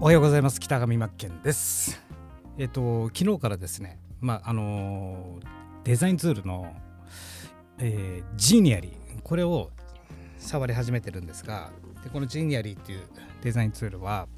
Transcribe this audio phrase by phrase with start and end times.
[0.00, 0.60] おはようございます。
[0.60, 2.00] 北上真剣です。
[2.56, 5.40] えっと昨日からですねまああの
[5.82, 6.72] デザインツールの、
[7.80, 9.70] えー、 Genially これを
[10.36, 11.72] 触り始めてるんですが
[12.04, 13.00] でこの Genially っていう
[13.42, 14.28] デザインツールは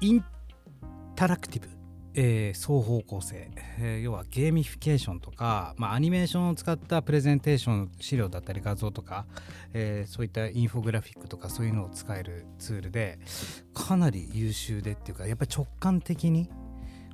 [0.00, 0.24] イン
[1.16, 1.68] タラクティブ
[2.14, 9.26] えー、双方向性、えー、要はゲーミフィケーションとか、まあ、アニメーションを使ったプレゼンテーション資料だったり画像とか、
[9.72, 13.18] えー、そういったインフォグラフィックとかそういうのを使えるツールで
[13.74, 16.50] かなり優秀でっていうかやっぱり直感的に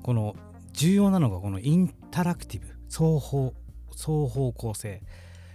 [0.03, 0.35] この
[0.73, 3.53] 重要なのがこのインタラクティブ双方
[3.91, 5.03] 双方向性。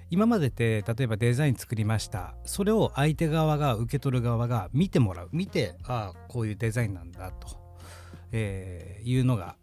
[0.09, 2.35] 今までって例えばデザイン作りました。
[2.43, 5.29] それを相手側が受け取る側が見てもらう。
[5.31, 7.60] 見てああこういうデザインなんだと。
[8.31, 9.55] えー、いうのが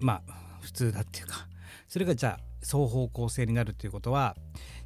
[0.00, 1.48] まあ普通だっていうか。
[1.88, 4.36] それがじゃあ双方向性になるということは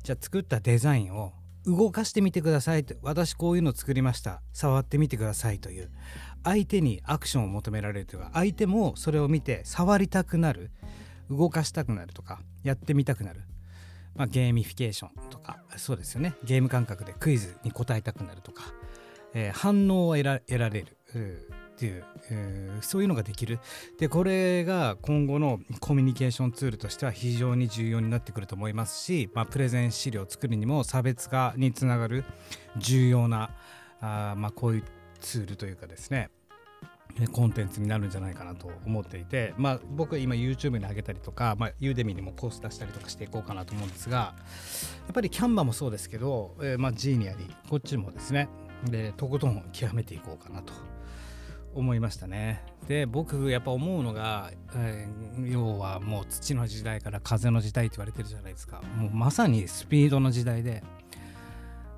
[0.02, 1.32] じゃあ作ったデザインを
[1.64, 2.94] 動かしてみてくださいと。
[3.02, 4.42] 私こういうの作りました。
[4.52, 5.90] 触ってみてくださいという。
[6.44, 10.70] 相手にアクションを求められるというか相手もそれを見て触りたくなる。
[11.30, 13.42] 動かしたくなるとかやってみたくなる、
[14.16, 15.62] まあ、ゲーミフィケーションとか。
[15.76, 16.34] そうですよね。
[16.42, 18.64] ゲーム感覚でクイズに答えたくなるとか、
[19.32, 20.40] えー、反応を得ら
[20.70, 20.96] れる。
[21.80, 23.58] っていう、えー、そういうのができる。
[23.98, 32.24] でこれが今後のコミュニケーションツールとしては非常に重要になってくると思いますし、まあ、プレゼン資料を作るにも差別化につながる
[32.76, 33.56] 重要な
[34.02, 34.84] あ、まあ、こういう
[35.20, 36.28] ツールというかですね。
[37.32, 44.34] コンテンツになるんじゃないかなと思っていて、まあ、僕は今 YouTube に上げたりとか、まあ、ユーデミにもコース出したりとかしていこうかなと思うんですがや
[45.10, 48.48] っぱりキャンバもそうですけど、えー、まあ、ジーニアリこっちもですね。
[48.84, 50.72] でとことん極めていこうかなと
[51.74, 52.62] 思いましたね。
[52.88, 60.82] で僕やっぱ思うのが、えー、要はもう土の時代から風の時代って言われてるじゃないですかもうまさにスピードの時代で、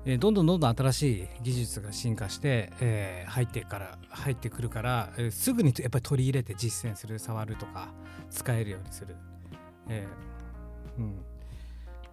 [0.05, 7.89] えー、どんどんどんどん新しい技術が進化して、えー、入ってから入ってくるから、えすぐにやっぱり取り入れて実践する触るとか
[8.29, 9.15] 使えるようにする。
[9.89, 10.05] え
[10.99, 11.32] うん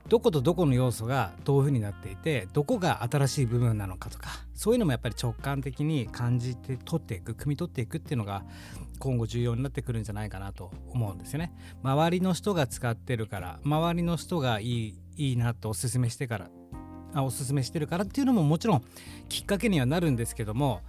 [0.09, 8.43] どことどこの要素がどういうふうになっていてどこが新しい部分なのかとかそういうのもやっぱり直感的に感じて取っていく汲み取っていくっていうのが
[8.99, 11.53] 今後重要になってくるんじゃないかなと思うんですよね。
[11.83, 16.50] 周りの人が使ってるから周りの人がいいいいなとおすすめしてから
[17.15, 18.84] あおすすめしてるからっていうのももちろん
[19.28, 20.81] きっかけにはなるんですけども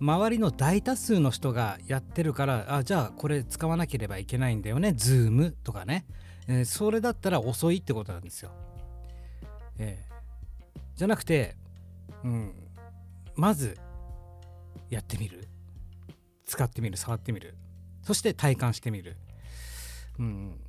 [0.00, 6.06] 周りの大多数の人がやってるからあじゃあこれ使わなければいけないんだよねズームとかね、
[6.50, 8.50] えー、それだったら遅いってことなんですよ。
[9.78, 11.56] えー、じゃなくて、
[12.24, 12.52] うん、
[13.36, 13.78] まず
[14.90, 15.46] やってみる。
[16.44, 16.96] 使ってみる。
[16.96, 17.56] 触ってみる。
[18.02, 19.16] そして体感してみる、
[20.18, 20.60] うん、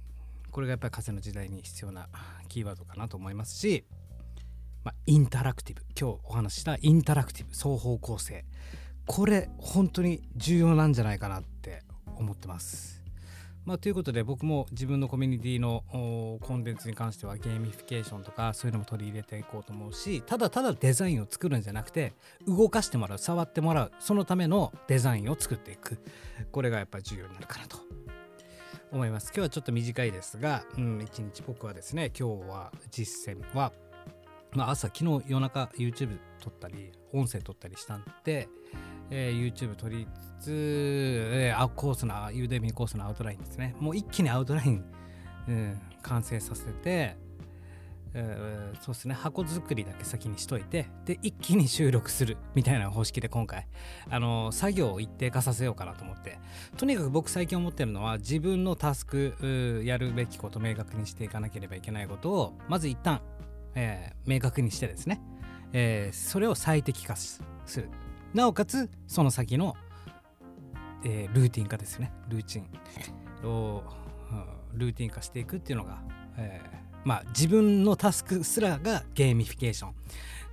[0.52, 2.10] これがやっぱり風の時代に必要な
[2.48, 3.86] キーワードかなと思いますし、
[4.84, 5.82] まあ、インタラクティブ。
[6.00, 7.54] 今日お話ししたインタラクティブ。
[7.54, 8.46] 双方向性。
[9.08, 11.82] これ本当に重要なんじゃないかなって
[12.18, 13.01] 思ってます。
[13.64, 15.84] まあ、ということで僕も自分のコミュニティの
[16.42, 22.14] コンテンツに関してはゲーミフィケーションとかそういうのも取り入れていこうと思うしただただデザインを作るんじゃなくて
[22.48, 26.00] 動かしてもらう触ってもらうそのためのデザインを作っていく。
[26.52, 27.78] これがやっぱり重要になるかなと。
[28.92, 29.28] 思います。
[29.28, 33.72] 今日はちょっと短いですが、うん、一日僕はですね今日は実践は、
[34.52, 38.50] まあ、朝昨日夜中 YouTube 撮ったり音声撮ったりしたんで
[39.12, 40.08] えー、YouTube 撮り
[40.40, 40.52] つつ、
[41.34, 43.76] えー、コースの、ユーデミーコースのアウトラインですね。
[43.80, 44.84] もう一気にアウトライン、
[45.48, 47.18] うん、完成させて、
[48.14, 53.68] えー、そうですね、箱作りだけ先にしといて、で、一気に収録するみたいな方式で今回、
[54.10, 56.40] あの作業を一定化させようかなと思って、
[56.78, 63.22] とにかく僕最近思ってるのは、自分のタスク、やるべきこと明確にしていかなければいけないことを、まず一旦、
[63.76, 65.22] えー、明確にしてですね、
[65.74, 67.42] えー、それを最適化す
[67.78, 67.90] る。
[68.34, 69.76] なおかつその先の、
[71.04, 72.12] えー、ルーティン化ですね。
[72.30, 72.68] ルーチン。
[73.44, 73.84] を、
[74.32, 76.02] うん、ルーティン化していくっていうのが、
[76.38, 79.96] えー、まあ自分のタスクすらがゲーミフィケーション。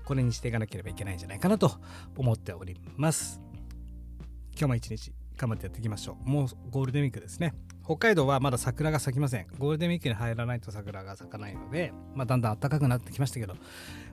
[0.05, 1.71] これにしていかなければいけないんじゃないかなと
[2.17, 3.43] 思っております。
[4.53, 6.29] 今日も一日頑張ってやっていきましょう。
[6.29, 7.53] もうゴールデンウィークですね。
[7.89, 9.47] 北海道はまだ桜が咲きません。
[9.59, 13.55] ゴールデンウィークに入らないと桜が咲かないので、まあ、だんだん暖かくなってきましたけど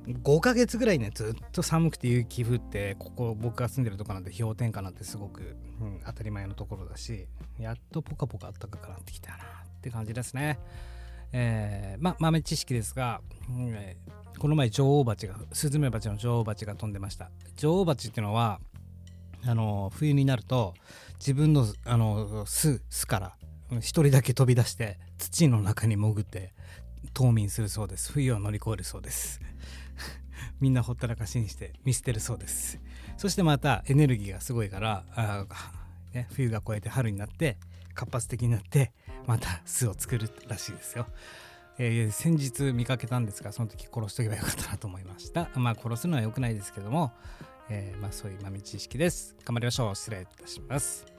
[0.07, 7.27] 5ヶ月ぐらいねずっと寒くて雪降ってここ僕が住んでるとこなんて氷点下なんてすごく、うん、当たり前のところだし
[7.60, 9.39] やっとポカポカ暖かくなってきたなっ
[9.81, 10.57] て感じですね。
[11.33, 13.19] えー、ま豆知識ですが、
[13.50, 17.30] うんえー、この前女王蜂がスズメバチの女王蜂が飛んでました。
[17.57, 18.62] 女王蜂っていうのは
[19.45, 20.75] あの冬になると
[21.19, 23.36] 自分のあの巣巣から
[23.79, 26.53] 一人だけ飛び出して土の中に潜って
[27.13, 28.12] 冬眠するそうです。
[28.12, 29.39] 冬を乗り越えるそうです。
[30.59, 32.79] みんなほったらかしにして見捨てるそうです。
[33.17, 35.45] そしてまたエネルギーがすごいからあ
[36.13, 37.57] ね、冬が越えて春になって
[37.94, 38.94] 活発的になって
[39.27, 41.07] また巣を作るらしいですよ。
[41.77, 45.50] えー、先日見かけたんですがその時殺しとけばよかったなと思いました。
[45.56, 47.12] まあ殺すのは良くないですけども、
[47.69, 49.35] えー、まあそういう豆知識です。
[49.44, 49.95] 頑張りましょう。
[49.95, 51.14] 失礼いたします。